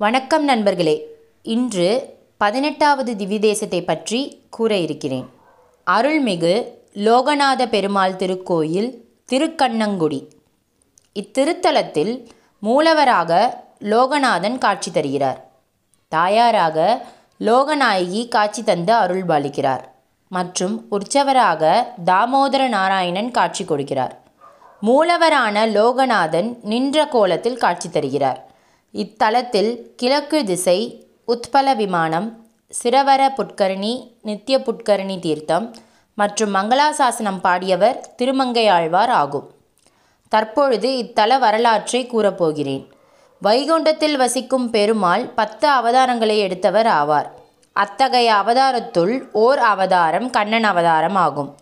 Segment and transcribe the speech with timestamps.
[0.00, 1.06] வணக்கம் நண்பர்களே.
[1.42, 5.28] இன்று பதினெட்டாவது திவிதேசத்தை பற்றி கூற இருக்கிறேன்.
[5.90, 6.64] அருள்மிகு
[6.94, 10.28] லோகநாத பெருமாள் திருக்கோயில் திருக்கண்ணங்குடி.
[11.14, 12.26] இத்திருத்தலத்தில்
[12.62, 15.50] மூலவராக லோகநாதன் காட்சி தருகிறார்.
[16.08, 17.06] தாயாராக
[17.40, 19.80] லோகநாயகி காட்சி தந்து அருள்பாலிக்கிறார்
[20.28, 24.12] மற்றும் உற்சவராக தாமோதர நாராயணன் காட்சி கொடுக்கிறார்.
[24.82, 28.49] மூலவரான லோகநாதன் நின்ற கோலத்தில் காட்சி தருகிறார்.
[28.94, 32.46] இத்தலத்தில் கிழக்கு திசை உத்பல விமானம்
[32.82, 35.74] சிரவர புட்கரணி நித்திய புட்கரணி தீர்த்தம்
[36.14, 39.50] மற்றும் மங்களாசாசனம் பாடியவர் திருமங்கையாழ்வார் ஆகும்.
[40.28, 42.86] தற்பொழுது இத்தல வரலாற்றை கூறப்போகிறேன்.
[43.42, 47.26] வைகுண்டத்தில் வசிக்கும் பெருமாள் பத்து அவதாரங்களை எடுத்தவர் ஆவார்.
[47.72, 51.56] அத்தகைய அவதாரத்துள் ஓர் அவதாரம் கண்ணன் அவதாரம் ஆகும்.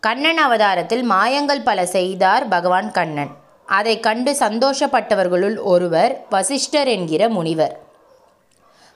[0.00, 3.40] கண்ணன் அவதாரத்தில் மாயங்கள் பல செய்தார் பகவான் கண்ணன்.
[3.78, 7.74] அதை கண்டு சந்தோஷப்பட்டவர்களுள் ஒருவர் வசிஷ்டர் என்கிற முனிவர்.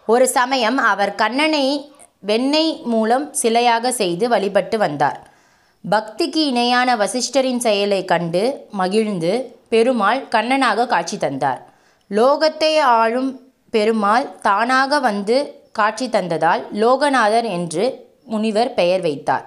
[0.09, 1.67] ஒரு சமயம் அவர் கண்ணனை
[2.21, 5.19] வெண்ணெய் மூலம் சிலையாக செய்து வழிபட்டு வந்தார்.
[5.85, 9.33] பக்திக்கு இணையான வசிஷ்டரின் செயலை கண்டு மகிழ்ந்து
[9.69, 11.61] பெருமாள் கண்ணனாக காட்சி தந்தார்.
[12.11, 13.31] லோகத்தை ஆளும்
[13.75, 15.37] பெருமாள் தானாக வந்து
[15.73, 17.85] காட்சி தந்ததால் லோகநாதர் என்று
[18.25, 19.45] முனிவர் பெயர் வைத்தார்.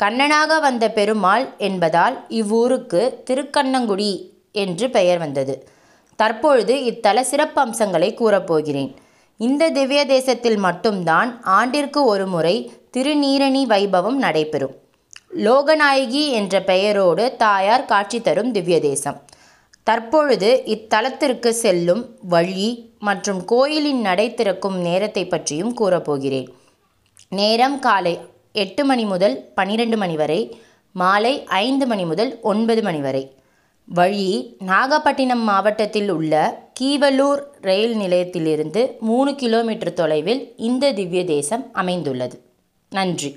[0.00, 4.12] கண்ணனாக வந்த பெருமாள் என்பதால் இவ்வூருக்கு திருக்கண்ணங்குடி
[4.54, 5.68] என்று பெயர் வந்தது.
[6.16, 8.92] தற்பொழுது இத்தல சிறப்பம்சங்களை கூறப்போகிறேன்.
[9.36, 14.74] இந்த திவ்ய தேசத்தில் மட்டும்தான் ஆண்டிற்கு ஒரு முறை திருநீரணி வைபவம் நடைபெறும்.
[15.36, 19.22] லோகநாயகி என்ற பெயரோடு தாயார் காட்சி தரும் திவ்ய தேசம்.
[19.82, 26.48] தற்பொழுது இத்தலத்திற்கு செல்லும் வழி மற்றும் கோயிலின் நடை திறக்கும் நேரத்தை பற்றியும் கூறப்போகிறேன்.
[27.28, 28.14] நேரம் காலை
[28.52, 30.40] எட்டு மணி முதல் பன்னிரெண்டு மணி வரை
[30.92, 33.24] மாலை ஐந்து மணி முதல் ஒன்பது மணி வரை.
[33.84, 42.42] வழி நாகப்பட்டினம் மாவட்டத்தில் உள்ள கீவலூர் ரயில் நிலையத்திலிருந்து மூணு கிலோமீட்டர் தொலைவில் இந்த திவ்ய தேசம் அமைந்துள்ளது.
[42.90, 43.36] நன்றி.